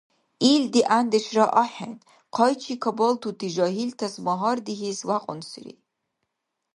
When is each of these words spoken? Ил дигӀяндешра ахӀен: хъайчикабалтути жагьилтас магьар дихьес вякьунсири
Ил 0.51 0.63
дигӀяндешра 0.73 1.45
ахӀен: 1.63 1.93
хъайчикабалтути 2.35 3.47
жагьилтас 3.55 4.13
магьар 4.25 4.57
дихьес 4.65 4.99
вякьунсири 5.09 5.73